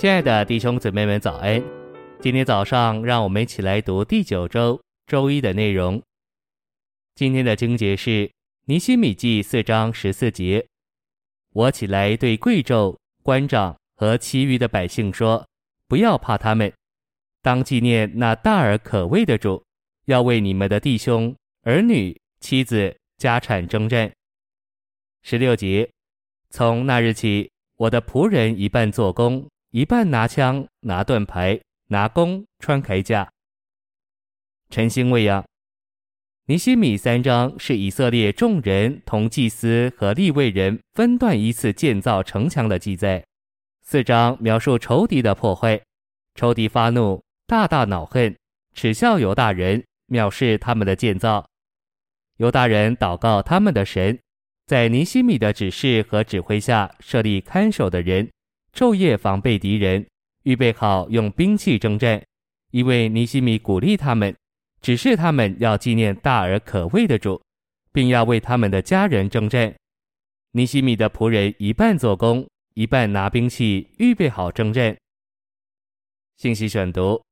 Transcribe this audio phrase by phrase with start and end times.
[0.00, 1.62] 亲爱的弟兄姊妹们，早安！
[2.22, 6.02] 今天早上，让我们一起来读第九周周一的内容。
[7.14, 8.30] 今天的经节是
[8.64, 10.66] 尼希米记四章十四节
[11.52, 15.46] ：“我起来对贵胄、官长和其余的百姓说，
[15.86, 16.72] 不要怕他们，
[17.42, 19.62] 当纪念那大而可畏的主，
[20.06, 24.10] 要为你们的弟兄、儿女、妻子、家产征战。”
[25.20, 25.90] 十六节
[26.48, 31.60] ：“从那日起，我的仆人一半做工。”一半拿枪、拿盾牌、
[31.90, 33.30] 拿弓、穿铠甲。
[34.68, 35.44] 晨星喂养。
[36.46, 43.24] 尼西米三章是以色列众人同祭司和立位人分段依次建造城墙的记载。
[43.80, 45.80] 四章描述仇敌的破坏，
[46.34, 48.36] 仇敌发怒，大大恼恨，
[48.74, 51.48] 耻笑犹大人，藐视他们的建造。
[52.38, 54.18] 犹大人祷告他们的神，
[54.66, 58.28] 在尼西米的指示和指挥下设立看守的人。
[58.72, 60.06] 昼夜防备敌人，
[60.44, 62.22] 预备好用兵器征战，
[62.70, 64.34] 因为尼西米鼓励他们，
[64.80, 67.40] 指示他们要纪念大而可畏的主，
[67.92, 69.74] 并要为他们的家人征战。
[70.52, 74.96] 尼西米的仆人一半做工，一半拿兵器，预备好征战。
[76.36, 77.22] 信息选读：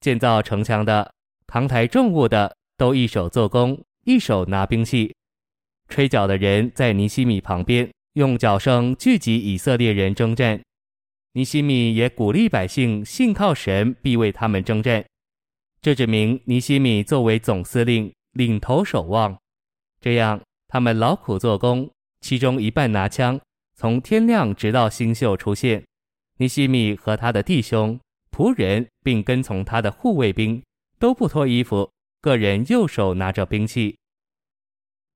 [0.00, 1.12] 建造城墙的、
[1.46, 5.12] 扛抬重物的，都一手做工，一手拿兵器；
[5.88, 7.90] 吹角的人在尼西米旁边。
[8.14, 10.60] 用角声聚集以色列人征战，
[11.34, 15.04] 尼西米也鼓励百姓信靠神，必为他们征战。
[15.80, 19.38] 这指明尼西米作为总司令，领头守望。
[20.00, 21.88] 这样，他们劳苦做工，
[22.20, 23.40] 其中一半拿枪，
[23.76, 25.84] 从天亮直到星宿出现。
[26.38, 27.96] 尼西米和他的弟兄、
[28.32, 30.60] 仆人，并跟从他的护卫兵，
[30.98, 31.88] 都不脱衣服，
[32.20, 33.96] 个人右手拿着兵器。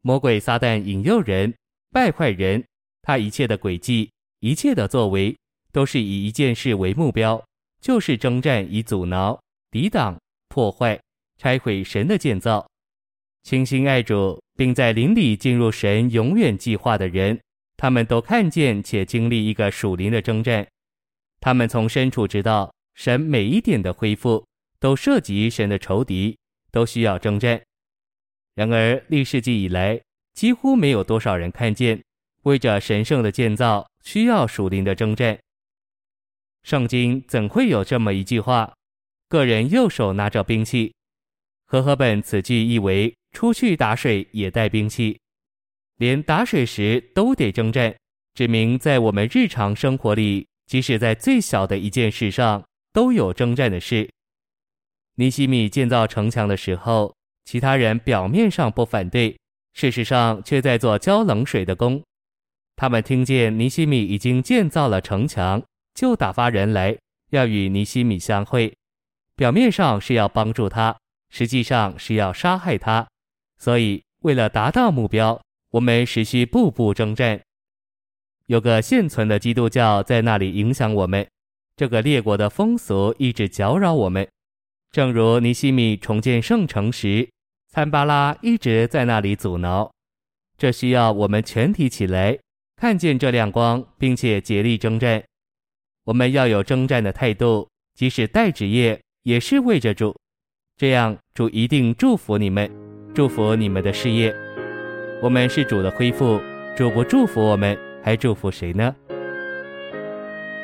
[0.00, 1.54] 魔鬼撒旦引诱人，
[1.92, 2.64] 败坏人。
[3.02, 5.36] 他一切的诡计，一切的作为，
[5.72, 7.42] 都是以一件事为目标，
[7.80, 10.18] 就是征战以阻挠、抵挡、
[10.48, 11.00] 破坏、
[11.38, 12.66] 拆毁神的建造。
[13.42, 17.40] 倾心爱主，并在灵里进入神永远计划的人，
[17.76, 20.66] 他们都看见且经历一个属灵的征战。
[21.40, 24.46] 他们从深处知道，神每一点的恢复，
[24.78, 26.36] 都涉及神的仇敌，
[26.70, 27.62] 都需要征战。
[28.54, 29.98] 然而，历世纪以来，
[30.34, 32.02] 几乎没有多少人看见。
[32.42, 35.38] 为着神圣的建造，需要属灵的征战。
[36.62, 38.72] 圣经怎会有这么一句话？
[39.28, 40.92] 个人右手拿着兵器。
[41.66, 45.20] 和合本此句意为：出去打水也带兵器，
[45.96, 47.94] 连打水时都得征战，
[48.34, 54.10] 指明在我们日常生活里，即使在最小的一件事上，都有征战的事。
[55.14, 57.14] 尼希米建造城墙的时候，
[57.44, 59.38] 其他人表面上不反对，
[59.74, 62.02] 事实上却在做浇冷水的工。
[62.80, 66.96] 他们听见尼西米已经建造了城墙，就打发人来
[67.28, 68.74] 要与尼西米相会，
[69.36, 70.96] 表面上是要帮助他，
[71.28, 73.06] 实际上是要杀害他。
[73.58, 75.38] 所以，为了达到目标，
[75.72, 77.38] 我们实需步步征战。
[78.46, 81.28] 有个现存的基督教在那里影响我们，
[81.76, 84.26] 这个列国的风俗一直搅扰我们。
[84.90, 87.28] 正如尼西米重建圣城时，
[87.68, 89.92] 参巴拉一直在那里阻挠。
[90.56, 92.38] 这需要我们全体起来。
[92.80, 95.22] 看见这亮光，并且竭力征战。
[96.06, 100.16] 我们要有征战的态度，即使带职业，也是为着主。
[100.78, 102.70] 这样，主一定祝福你们，
[103.14, 104.34] 祝福你们的事业。
[105.22, 106.40] 我们是主的恢复，
[106.74, 108.96] 主不祝福我们，还祝福谁呢？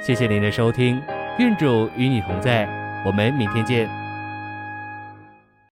[0.00, 0.98] 谢谢您的收听，
[1.38, 2.66] 愿主与你同在，
[3.04, 4.05] 我们明天见。